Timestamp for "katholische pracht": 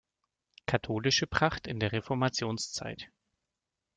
0.65-1.67